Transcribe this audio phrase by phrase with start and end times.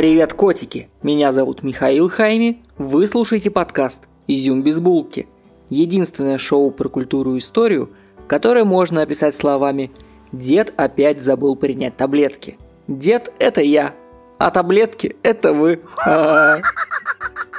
[0.00, 0.88] Привет, котики!
[1.02, 2.62] Меня зовут Михаил Хайми.
[2.78, 5.28] Вы слушаете подкаст «Изюм без булки».
[5.68, 7.90] Единственное шоу про культуру и историю,
[8.26, 9.90] которое можно описать словами
[10.32, 12.56] «Дед опять забыл принять таблетки».
[12.88, 13.92] Дед– это я,
[14.38, 15.80] а таблетки– это вы.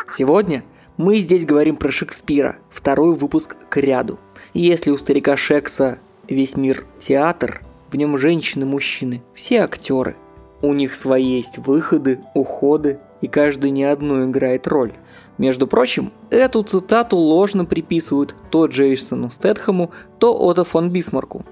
[0.09, 0.64] Сегодня
[0.98, 4.17] мы здесь говорим про Шекспира, второй выпуск к ряду.
[4.55, 7.62] если у старика Шекса весь мир театр,
[7.92, 10.16] в нем женщины, мужчины, все актеры–
[10.62, 14.94] у них свои есть выходы, уходы, и каждый не одну играет роль.
[15.38, 21.44] Между прочим, эту цитату ложно приписывают то Джейсону Стэтхэму, то Отто фон Бисмарку.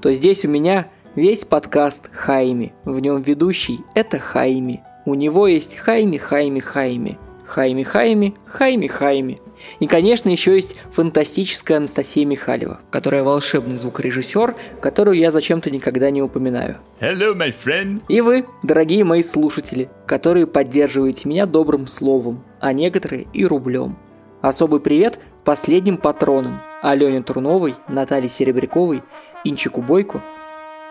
[0.00, 2.72] То здесь у меня весь подкаст Хайми.
[2.84, 4.82] В нем ведущий– это Хайми.
[5.04, 7.18] У него есть Хайми, Хайми, Хайми.
[7.46, 9.40] Хайми, Хайми, Хайми, Хайми.
[9.78, 16.22] И, конечно, еще есть фантастическая Анастасия Михалева, которая волшебный звукорежиссер, которую я зачем-то никогда не
[16.22, 16.78] упоминаю.
[17.00, 18.02] Hello, my friend.
[18.08, 23.96] И вы, дорогие мои слушатели, которые поддерживаете меня добрым словом, а некоторые и рублем.
[24.40, 29.02] Особый привет последним патронам Алене Турновой, Наталье Серебряковой,
[29.44, 30.22] Инчику Бойко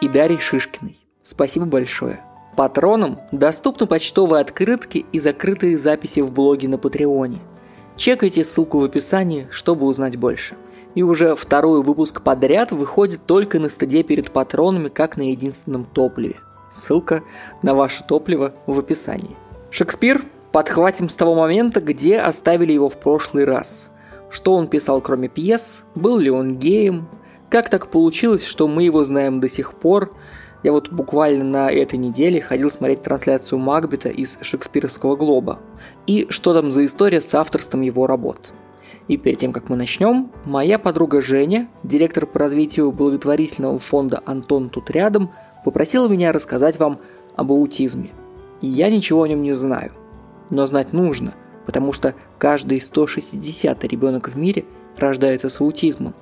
[0.02, 0.98] и Дарье Шишкиной.
[1.22, 2.20] Спасибо большое.
[2.58, 7.40] Патронам доступны почтовые открытки и закрытые записи в блоге на Патреоне–
[7.96, 10.56] Чекайте ссылку в описании, чтобы узнать больше.
[10.96, 16.38] И уже второй выпуск подряд выходит только на стаде перед патронами, как на единственном топливе.
[16.72, 17.24] Ссылка
[17.62, 19.36] на ваше топливо в описании.
[19.70, 23.90] Шекспир подхватим с того момента, где оставили его в прошлый раз.
[24.30, 27.08] Что он писал кроме пьес, был ли он геем,
[27.50, 30.16] как так получилось, что мы его знаем до сих пор,
[30.64, 35.60] я вот буквально на этой неделе ходил смотреть трансляцию Макбета из Шекспировского Глоба.
[36.08, 38.54] И что там за история с авторством его работ.
[39.10, 44.70] И перед тем, как мы начнем, моя подруга Женя, директор по развитию благотворительного фонда «Антон
[44.70, 45.32] тут рядом»,
[45.66, 47.00] попросила меня рассказать вам
[47.36, 48.12] об аутизме.
[48.62, 49.92] И я ничего о нем не знаю.
[50.50, 51.34] Но знать нужно,
[51.66, 54.64] потому что каждый 160 ребенок в мире
[54.96, 56.14] рождается с аутизмом.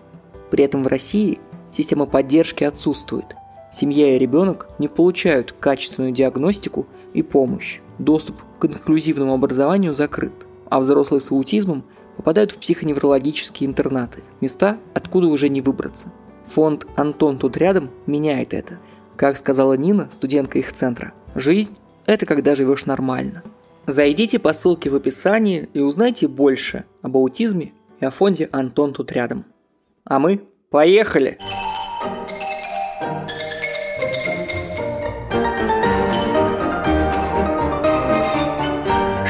[0.50, 1.38] При этом в России
[1.72, 3.36] система поддержки отсутствует–
[3.72, 7.80] Семья и ребенок не получают качественную диагностику и помощь.
[8.00, 11.86] Доступ к инклюзивному образованию закрыт, а взрослые с аутизмом
[12.18, 16.12] попадают в психоневрологические интернаты, места, откуда уже не выбраться.
[16.48, 18.78] Фонд «Антон тут рядом» меняет это.
[19.16, 23.42] Как сказала Нина, студентка их центра, жизнь– это когда живешь нормально.
[23.88, 27.72] Зайдите по ссылке в описании и узнайте больше об аутизме
[28.02, 29.46] и о фонде «Антон тут рядом».
[30.04, 31.38] А мы поехали!
[31.40, 31.71] Поехали!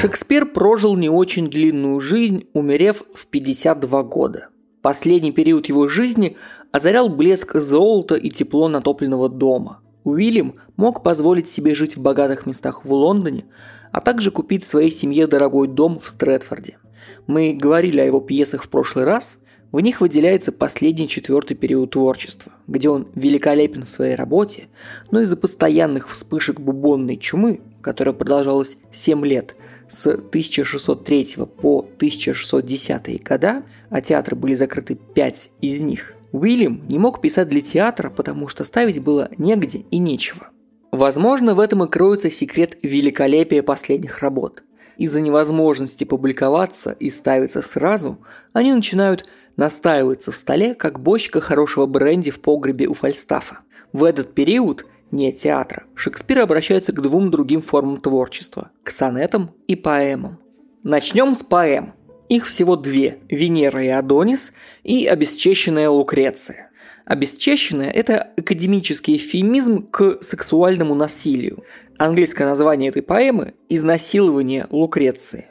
[0.02, 4.48] Шекспир прожил не очень длинную жизнь, умерев в 52 года.
[4.82, 6.38] Последний период его жизни
[6.72, 9.82] озарял блеск золота и тепло натопленного дома.
[10.04, 13.46] Уильям мог позволить себе жить в богатых местах в Лондоне,
[13.92, 16.80] а также купить своей семье дорогой дом в Стрэдфорде.
[17.28, 19.38] Мы говорили о его пьесах в прошлый раз,
[19.72, 24.68] в них выделяется последний четвертый период творчества, где он великолепен в своей работе,
[25.12, 29.56] но из-за постоянных вспышек бубонной чумы, которая продолжалась 7 лет,
[29.92, 37.20] с 1603 по 1610 года, а театры были закрыты 5 из них, Уильям не мог
[37.20, 40.50] писать для театра, потому что ставить было негде и нечего.
[40.92, 44.64] Возможно, в этом и кроется секрет великолепия последних работ.
[44.98, 48.20] Из-за невозможности публиковаться и ставиться сразу,
[48.54, 49.26] они начинают
[49.58, 53.60] настаиваться в столе, как бочка хорошего бренди в погребе у Фальстафа.
[53.92, 59.76] В этот период не театра, Шекспир обращается к двум другим формам творчества– к сонетам и
[59.76, 60.40] поэмам.
[60.84, 61.94] Начнем с поэм.
[62.30, 66.72] Их всего две– Венера и Адонис и обесчещенная Лукреция.
[67.06, 71.64] Обесчещенная– это академический эфемизм к сексуальному насилию.
[71.98, 75.48] Английское название этой поэмы– «Изнасилование Лукреции».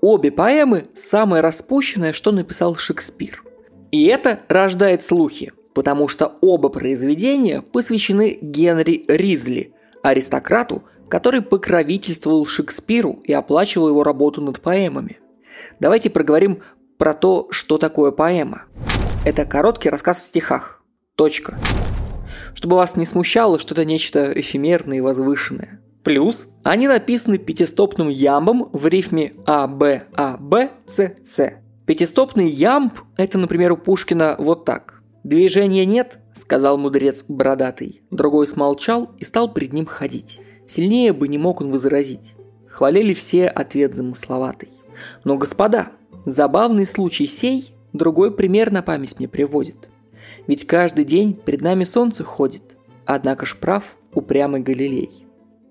[0.00, 3.44] Обе поэмы– самое распущенное, что написал Шекспир.
[3.90, 13.20] И это рождает слухи потому что оба произведения посвящены Генри Ризли, аристократу, который покровительствовал Шекспиру
[13.22, 15.20] и оплачивал его работу над поэмами.
[15.78, 16.64] Давайте проговорим
[16.96, 18.64] про то, что такое поэма.
[19.24, 20.82] Это короткий рассказ в стихах.
[21.14, 21.56] Точка.
[22.54, 25.80] Чтобы вас не смущало, что это нечто эфемерное и возвышенное.
[26.02, 31.52] Плюс они написаны пятистопным ямбом в рифме А, Б, А, Б, С, С.
[31.86, 34.97] Пятистопный ямб– это, например, у Пушкина вот так.
[35.28, 38.00] «Движения нет»,— сказал мудрец бородатый.
[38.10, 40.40] Другой смолчал и стал перед ним ходить.
[40.66, 42.32] Сильнее бы не мог он возразить.
[42.66, 44.70] Хвалили все ответ замысловатый.
[45.24, 45.90] Но, господа,
[46.24, 49.90] забавный случай сей другой пример на память мне приводит.
[50.46, 53.84] Ведь каждый день пред нами солнце ходит, однако ж прав
[54.14, 55.26] упрямый Галилей.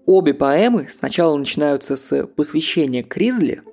[0.06, 3.64] Обе поэмы сначала начинаются с посвящения Кризли,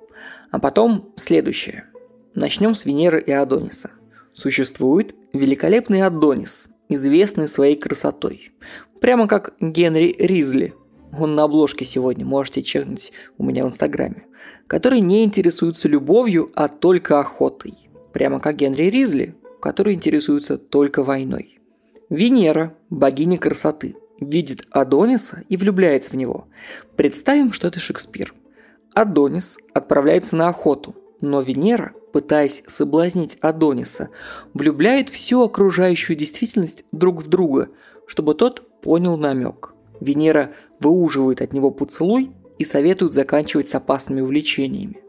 [0.49, 1.85] а потом следующее.
[2.33, 3.91] Начнем с Венеры и Адониса.
[4.35, 8.51] Существует великолепный Адонис, известный своей красотой.
[8.99, 10.73] Прямо как Генри Ризли.
[11.17, 14.25] Он на обложке сегодня, можете чекнуть у меня в Инстаграме.
[14.67, 17.75] Который не интересуется любовью, а только охотой.
[18.11, 21.61] Прямо как Генри Ризли, который интересуется только войной.
[22.09, 26.49] Венера, богиня красоты, видит Адониса и влюбляется в него.
[26.97, 28.33] Представим, что это Шекспир.
[28.93, 34.07] Адонис отправляется на охоту, но Венера, пытаясь соблазнить Адониса,
[34.53, 37.67] влюбляет всю окружающую действительность друг в друга,
[38.07, 39.73] чтобы тот понял намек.
[39.99, 45.01] Венера выуживает от него поцелуй и советует заканчивать с опасными увлечениями,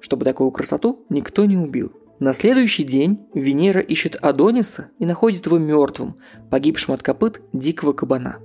[0.00, 1.90] чтобы такую красоту никто не убил.
[2.18, 6.16] На следующий день Венера ищет Адониса и находит его мертвым,
[6.50, 8.40] погибшим от копыт дикого кабана.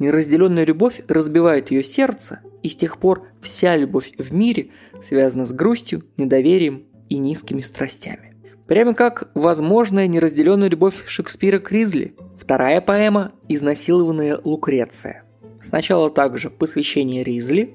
[0.00, 4.70] Неразделенная любовь разбивает ее сердце, и с тех пор вся любовь в мире
[5.00, 8.34] связана с грустью, недоверием и низкими страстями.
[8.66, 12.14] Прямо как возможная неразделенная любовь Шекспира к Ризли.
[12.38, 15.24] Вторая поэма «Изнасилованная Лукреция».
[15.60, 17.74] Сначала также посвящение Ризли,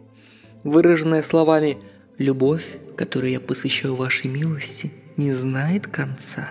[0.64, 1.78] выраженное словами
[2.18, 6.50] «Любовь, которую я посвящаю вашей милости, не знает конца».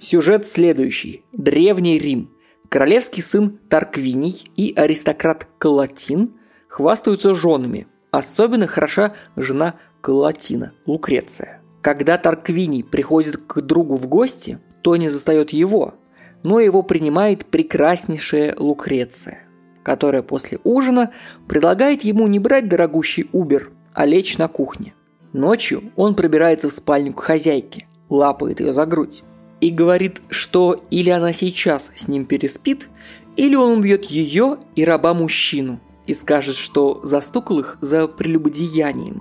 [0.00, 1.22] Сюжет следующий.
[1.32, 2.30] Древний Рим.
[2.68, 6.34] Королевский сын Тарквиний и аристократ Калатин
[6.68, 7.86] хвастаются женами.
[8.10, 11.60] Особенно хороша жена Калатина, Лукреция.
[11.84, 15.94] Когда Тарквиний приходит к другу в гости, то не застает его,
[16.42, 19.44] но его принимает прекраснейшая Лукреция
[19.84, 21.10] которая после ужина
[21.46, 24.94] предлагает ему не брать дорогущий Убер, а лечь на кухне.
[25.34, 29.22] Ночью он пробирается в спальню к хозяйке, лапает ее за грудь
[29.60, 32.88] и говорит, что или она сейчас с ним переспит,
[33.36, 39.20] или он убьет ее и раба-мужчину и скажет, что застукал их за прелюбодеянием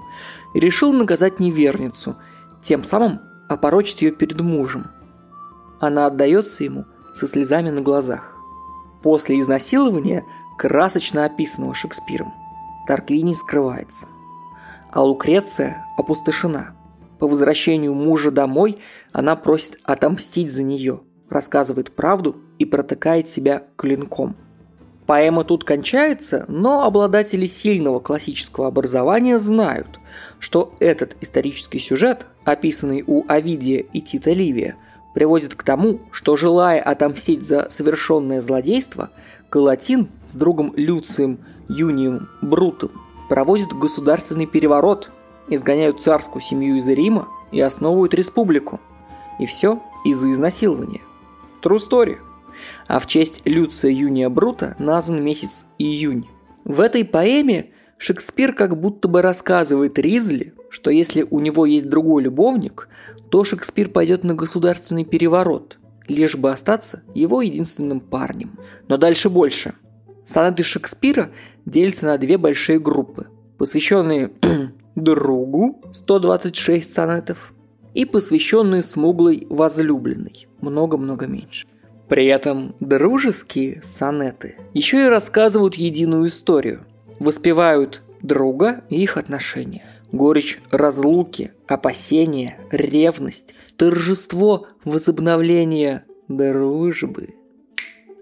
[0.53, 2.15] решил наказать неверницу,
[2.63, 3.19] тем самым
[3.49, 4.87] опорочить ее перед мужем.
[5.79, 8.35] Она отдается ему со слезами на глазах.
[9.03, 10.25] После изнасилования
[10.57, 12.33] красочно описанного Шекспиром.
[12.87, 14.07] Тарквини скрывается.
[14.91, 16.75] А Лукреция опустошена.
[17.19, 18.79] По возвращению мужа домой
[19.11, 24.35] она просит отомстить за нее, рассказывает правду и протыкает себя клинком.
[25.05, 29.99] Поэма тут кончается, но обладатели сильного классического образования знают,
[30.39, 34.75] что этот исторический сюжет, описанный у Овидия и Тита Ливия,
[35.13, 39.11] приводит к тому, что желая отомстить за совершенное злодейство,
[39.51, 42.91] Галатин с другом Люцием Юнием Брутом
[43.29, 45.11] проводят государственный переворот,
[45.47, 48.79] изгоняют царскую семью из Рима и основывают республику.
[49.39, 51.01] И все из-за изнасилования.
[51.61, 52.17] True story.
[52.87, 56.27] А в честь Люция Юния Брута назван месяц июнь.
[56.63, 62.23] В этой поэме Шекспир как будто бы рассказывает Ризли, что если у него есть другой
[62.23, 62.89] любовник,
[63.29, 65.77] то Шекспир пойдет на государственный переворот–
[66.07, 68.59] лишь бы остаться его единственным парнем.
[68.87, 69.73] Но дальше больше.
[70.25, 71.31] Сонеты Шекспира
[71.65, 73.27] делятся на две большие группы,
[73.57, 74.31] посвященные
[74.95, 77.53] другу 126 сонетов
[77.93, 81.67] и посвященные смуглой возлюбленной много-много меньше.
[82.07, 86.85] При этом дружеские сонеты еще и рассказывают единую историю,
[87.19, 97.35] воспевают друга и их отношения горечь разлуки, опасения, ревность, торжество возобновления дружбы.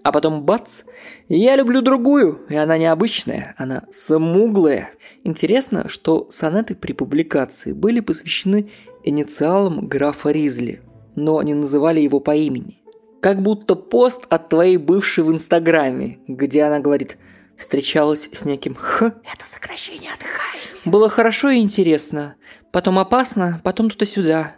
[0.02, 0.82] А потом бац,
[1.28, 4.90] я люблю другую, и она необычная, она смуглая.
[5.22, 8.70] Интересно, что сонеты при публикации были посвящены
[9.04, 10.82] инициалам графа Ризли,
[11.14, 12.82] но не называли его по имени.
[13.20, 17.16] Как будто пост от твоей бывшей в Инстаграме, где она говорит
[17.62, 19.14] «встречалась с неким Х».
[19.32, 20.80] Это сокращение от Хайми.
[20.84, 22.34] Было хорошо и интересно.
[22.72, 24.56] Потом опасно, потом туда-сюда.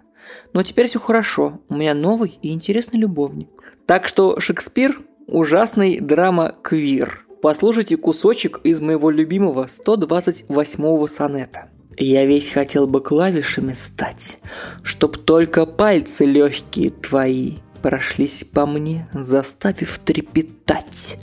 [0.54, 1.61] Но теперь все хорошо.
[1.68, 3.49] У меня новый и интересный любовник.
[3.87, 7.26] Так что Шекспир– ужасный драма-квир.
[7.42, 11.68] Послушайте кусочек из моего любимого 128-го сонета.
[11.99, 14.38] Я весь хотел бы клавишами стать,
[14.82, 21.18] Чтоб только пальцы легкие твои Прошлись по мне, заставив трепетать,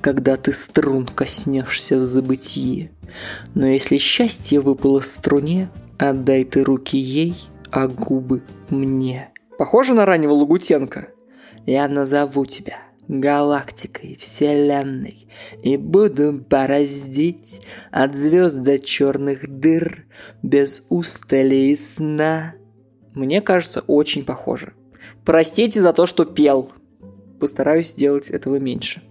[0.00, 2.90] Когда ты струн коснешься в забытие.
[3.54, 7.36] Но если счастье выпало струне, отдай ты руки ей,
[7.70, 9.30] а губы мне.
[9.58, 11.08] Похоже на раннего Лагутенко?
[11.66, 12.78] Я назову тебя
[13.10, 15.26] галактикой, вселенной
[15.62, 20.06] И буду бороздить от звезд до черных дыр
[20.42, 22.54] Без устали и сна
[23.14, 24.74] Мне кажется, очень похоже.
[25.24, 26.72] Простите за то, что пел.
[27.38, 29.02] Постараюсь сделать этого меньше.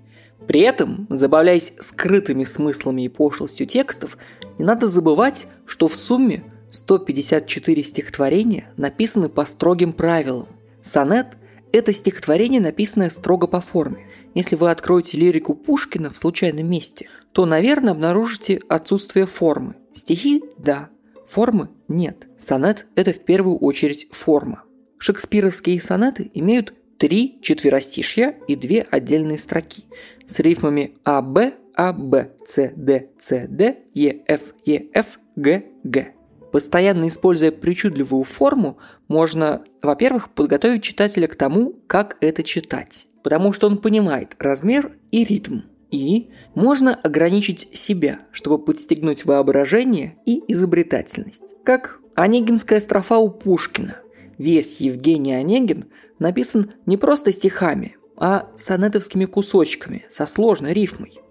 [0.47, 4.17] При этом, забавляясь скрытыми смыслами и пошлостью текстов,
[4.57, 10.47] не надо забывать, что в сумме 154 стихотворения написаны по строгим правилам.
[10.81, 11.37] Сонет–
[11.71, 14.07] это стихотворение, написанное строго по форме.
[14.35, 19.75] Если вы откроете лирику Пушкина в случайном месте, то, наверное, обнаружите отсутствие формы.
[19.93, 20.89] Стихи– да,
[21.27, 22.27] формы– нет.
[22.37, 24.63] Сонет– это в первую очередь форма.
[24.97, 29.85] Шекспировские сонеты имеют три четверостишья и две отдельные строки
[30.29, 31.37] с рифмами АБ,
[31.75, 36.13] АБ, С, Д, С, Д, Е, Ф, Е, Ф, Г, Г.
[36.51, 43.67] Постоянно используя причудливую форму, можно, во-первых, подготовить читателя к тому, как это читать, потому что
[43.67, 45.61] он понимает размер и ритм.
[45.91, 51.55] И можно ограничить себя, чтобы подстегнуть воображение и изобретательность.
[51.63, 53.97] Как Онегинская строфа у Пушкина.
[54.37, 55.85] Весь Евгений Онегин
[56.19, 61.21] написан не просто стихами, а сонетовскими кусочками со сложной рифмой.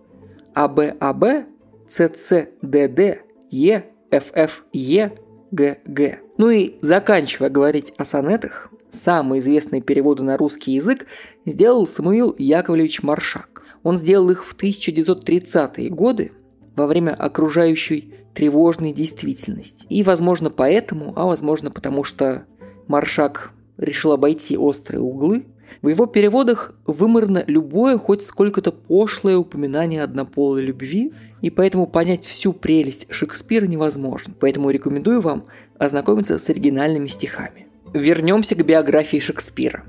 [0.54, 1.24] АБ, АБ,
[1.88, 5.12] ЦЦ, ДД, Е, ФФ, Е,
[5.50, 6.18] ГГ.
[6.38, 11.06] Ну и заканчивая говорить о сонетах, самые известные переводы на русский язык
[11.46, 13.64] сделал Самуил Яковлевич Маршак.
[13.82, 16.32] Он сделал их в 1930-е годы
[16.76, 19.86] во время окружающей тревожной действительности.
[19.88, 22.44] И, возможно, поэтому, а возможно, потому что
[22.86, 25.46] Маршак решил обойти острые углы,
[25.82, 32.52] в его переводах выморно любое хоть сколько-то пошлое упоминание однополой любви, и поэтому понять всю
[32.52, 34.34] прелесть Шекспира невозможно.
[34.38, 35.44] Поэтому рекомендую вам
[35.78, 37.66] ознакомиться с оригинальными стихами.
[37.94, 39.84] Вернемся к биографии Шекспира.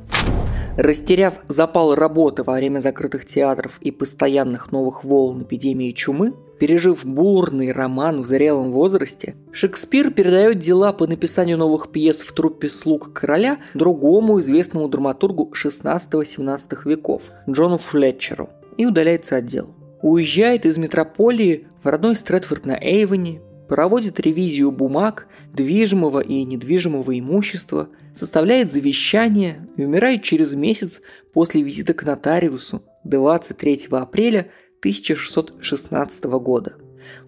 [0.77, 7.71] Растеряв запал работы во время закрытых театров и постоянных новых волн эпидемии чумы, пережив бурный
[7.71, 13.57] роман в зрелом возрасте, Шекспир передает дела по написанию новых пьес в труппе «Слуг короля»
[13.73, 19.73] другому известному драматургу 16-17 веков Джону Флетчеру и удаляется от дел.
[20.01, 27.89] Уезжает из метрополии в родной Стрэдфорд на Эйвоне, проводит ревизию бумаг, движимого и недвижимого имущества,
[28.13, 31.01] составляет завещание и умирает через месяц
[31.33, 34.49] после визита к нотариусу 23 апреля
[34.79, 36.75] 1616 года.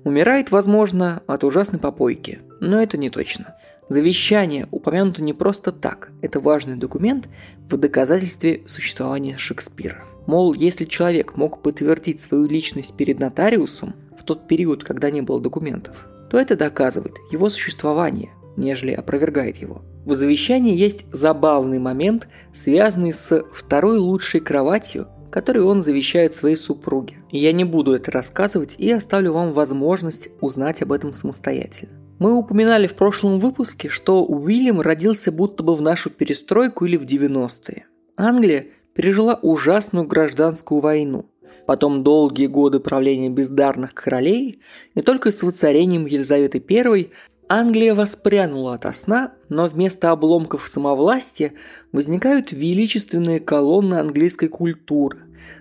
[0.04, 3.56] Умирает, возможно, от ужасной попойки, но это не точно.
[3.90, 7.28] Завещание упомянуто не просто так, это важный документ
[7.70, 10.04] в доказательстве существования Шекспира.
[10.28, 15.42] Мол, если человек мог подтвердить свою личность перед нотариусом в тот период, когда не было
[15.42, 19.82] документов, то это доказывает его существование, нежели опровергает его.
[20.06, 27.16] В завещании есть забавный момент, связанный с второй лучшей кроватью, которую он завещает своей супруге.
[27.32, 31.94] Я не буду это рассказывать и оставлю вам возможность узнать об этом самостоятельно.
[32.20, 37.06] Мы упоминали в прошлом выпуске, что Уильям родился будто бы в нашу перестройку или в
[37.06, 37.88] 90-е.
[38.16, 41.26] Англия пережила ужасную гражданскую войну
[41.66, 44.62] потом долгие годы правления бездарных королей,
[44.94, 47.10] и только с воцарением Елизаветы I
[47.54, 51.52] Англия воспрянула ото сна, но вместо обломков самовластия
[51.92, 55.18] возникают величественные колонны английской культуры,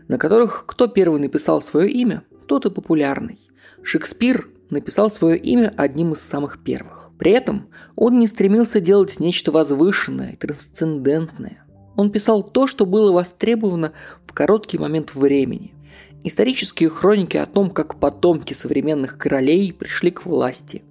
[0.06, 3.40] на которых кто первый написал свое имя, тот и популярный.
[3.82, 7.10] Шекспир написал свое имя одним из самых первых.
[7.18, 7.66] При этом
[7.96, 11.66] он не стремился делать нечто возвышенное, трансцендентное.
[11.96, 13.94] Он писал то, что было востребовано
[14.28, 15.74] в короткий момент времени.
[16.22, 20.84] Исторические хроники о том, как потомки современных королей пришли к власти.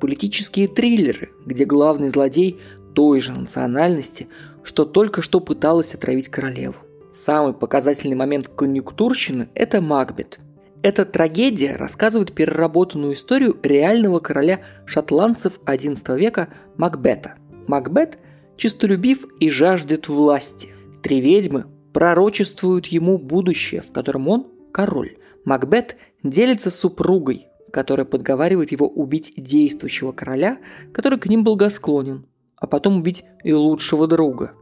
[0.00, 2.60] Политические триллеры, где главный злодей
[2.94, 4.28] той же национальности,
[4.62, 6.76] что только что пыталась отравить королеву.
[7.12, 10.38] Самый показательный момент конъюнктурщины– это Макбет.
[10.82, 17.34] Эта трагедия рассказывает переработанную историю реального короля шотландцев XI века Макбета.
[17.66, 18.18] Макбет
[18.56, 20.70] чистолюбив и жаждет власти.
[21.02, 25.16] Три ведьмы пророчествуют ему будущее, в котором он король.
[25.44, 30.58] Макбет делится с супругой, которая подговаривает его убить действующего короля,
[30.92, 34.52] который к ним благосклонен, а потом убить и лучшего друга.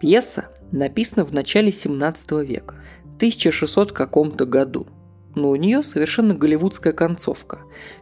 [0.00, 2.74] Пьеса написана в начале 17 века,
[3.16, 4.88] 1600 каком-то году.
[5.36, 7.60] Но у нее совершенно голливудская концовка.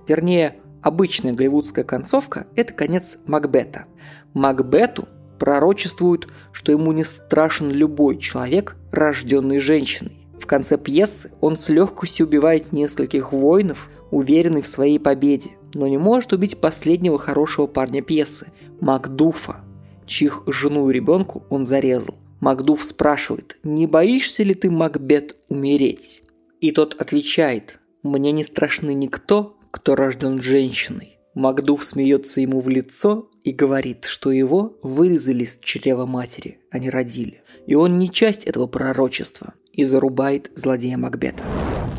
[0.08, 3.84] Вернее, обычная голливудская концовка– это конец Макбета.
[4.32, 10.26] Макбету пророчествуют, что ему не страшен любой человек, рожденный женщиной.
[10.40, 15.98] В конце пьесы он с легкостью убивает нескольких воинов, уверенный в своей победе, но не
[15.98, 18.48] может убить последнего хорошего парня пьесы–
[18.80, 19.60] Макдуфа,
[20.06, 22.14] чьих жену и ребенку он зарезал.
[22.40, 26.22] Макдуф спрашивает, не боишься ли ты, Макбет, умереть?
[26.60, 31.18] И тот отвечает, мне не страшны никто, кто рожден женщиной.
[31.34, 36.88] Макдуф смеется ему в лицо и говорит, что его вырезали с чрева матери, а не
[36.88, 37.42] родили.
[37.66, 39.54] И он не часть этого пророчества.
[39.72, 41.44] и зарубает злодея Макбета.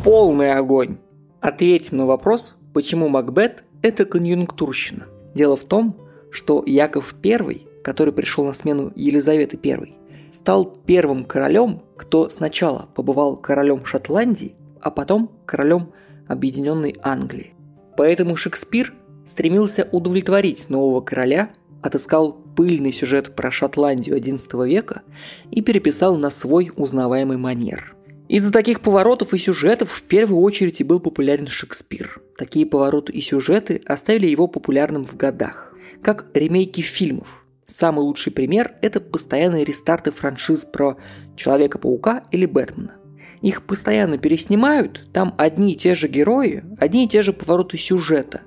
[0.03, 0.97] Полный огонь!
[1.41, 5.07] Ответим на вопрос, почему Макбет– это конъюнктурщина.
[5.33, 5.97] Дело в том,
[6.29, 9.95] что Яков I, который пришел на смену Елизаветы I,
[10.31, 15.93] стал первым королем, кто сначала побывал королем Шотландии, а потом королем
[16.27, 17.55] Объединенной Англии.
[17.97, 18.93] Поэтому Шекспир
[19.25, 25.01] стремился удовлетворить нового короля, отыскал пыльный сюжет про Шотландию XI века
[25.49, 27.95] и переписал на свой узнаваемый манер.
[28.31, 32.21] Из-за таких поворотов и сюжетов в первую очередь и был популярен Шекспир.
[32.37, 37.43] Такие повороты и сюжеты оставили его популярным в годах, как ремейки фильмов.
[37.65, 40.95] Самый лучший пример– это постоянные рестарты франшиз про
[41.35, 42.95] Человека-паука или Бэтмена.
[43.41, 48.43] Их постоянно переснимают, там одни и те же герои, одни и те же повороты сюжета,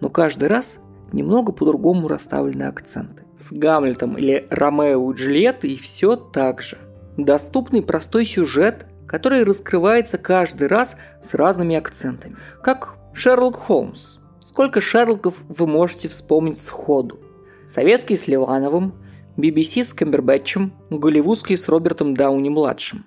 [0.00, 0.80] но каждый раз
[1.12, 3.22] немного по-другому расставлены акценты.
[3.36, 6.78] С Гамлетом или Ромео и Джульеттой все так же.
[7.16, 12.36] Доступный простой сюжет, который раскрывается каждый раз с разными акцентами.
[12.62, 14.18] Как Шерлок Холмс.
[14.38, 17.18] Сколько Шерлоков вы можете вспомнить сходу?
[17.66, 18.94] Советский с Ливановым,
[19.36, 23.04] BBC с Камбербэтчем, голливудский с Робертом Дауни-младшим.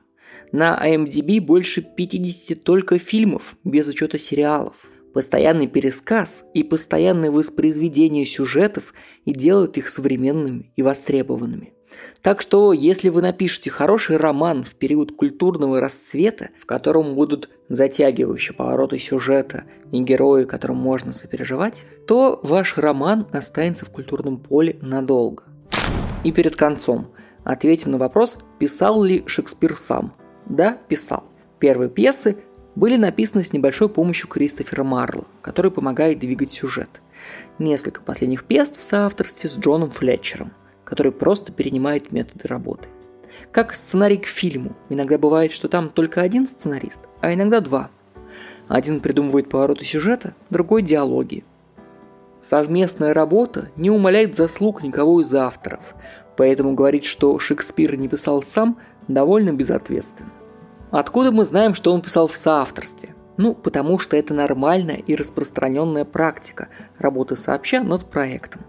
[0.51, 4.85] На IMDb больше 50 только фильмов, без учета сериалов.
[5.13, 8.93] Постоянный пересказ и постоянное воспроизведение сюжетов
[9.23, 11.72] и делают их современными и востребованными.
[12.21, 18.55] Так что, если вы напишете хороший роман в период культурного расцвета, в котором будут затягивающие
[18.55, 25.43] повороты сюжета и герои, которым можно сопереживать, то ваш роман останется в культурном поле надолго.
[26.23, 27.11] И перед концом
[27.43, 30.13] ответим на вопрос, писал ли Шекспир сам.
[30.45, 31.25] Да, писал.
[31.59, 32.37] Первые пьесы
[32.75, 37.01] были написаны с небольшой помощью Кристофера Марла, который помогает двигать сюжет.
[37.59, 40.53] Несколько последних пьес в соавторстве с Джоном Флетчером,
[40.83, 42.89] который просто перенимает методы работы.
[43.51, 44.75] Как сценарий к фильму.
[44.89, 47.89] Иногда бывает, что там только один сценарист, а иногда два.
[48.67, 51.43] Один придумывает повороты сюжета, другой– диалоги.
[52.41, 55.95] Совместная работа не умаляет заслуг никого из авторов,
[56.35, 60.31] поэтому говорить, что Шекспир не писал сам, довольно безответственно.
[60.91, 63.15] Откуда мы знаем, что он писал в соавторстве?
[63.37, 66.69] Ну, потому что это нормальная и распространенная практика
[66.99, 68.61] работы сообща над проектом.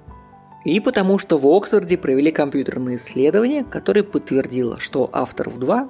[0.64, 5.88] И потому что в Оксфорде провели компьютерное исследование, которое подтвердило, что авторов два,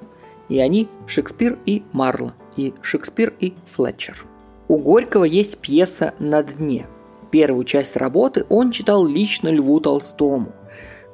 [0.49, 4.25] и они Шекспир и Марло, и Шекспир и Флетчер.
[4.67, 6.87] У Горького есть пьеса «На дне».
[7.31, 10.53] Первую часть работы он читал лично Льву Толстому,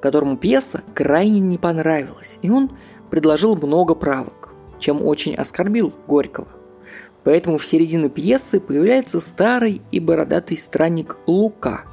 [0.01, 2.71] которому пьеса крайне не понравилась, и он
[3.09, 4.41] предложил много правок
[4.81, 6.47] чем очень оскорбил Горького.
[7.23, 11.83] Поэтому в середине пьесы появляется старый и бородатый странник Лука,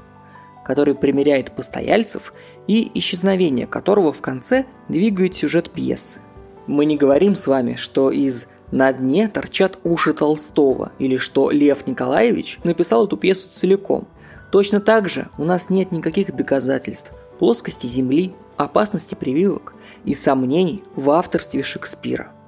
[0.69, 2.33] который примеряет постояльцев
[2.69, 6.21] и исчезновение которого в конце двигает сюжет пьесы.
[6.69, 11.89] Мы не говорим с вами, что из «На дне торчат уши Толстого» или что Лев
[11.89, 14.07] Николаевич написал эту пьесу целиком.
[14.53, 21.11] Точно так же у нас нет никаких доказательств плоскости Земли, опасности прививок и сомнений в
[21.11, 22.33] авторстве Шекспира–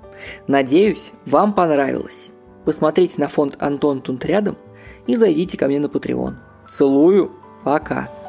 [0.46, 2.32] Надеюсь, вам понравилось.
[2.64, 4.56] Посмотрите на фонд Антон Тунт рядом
[5.06, 6.34] и зайдите ко мне на Patreon.
[6.68, 7.32] Целую,
[7.64, 8.19] пока.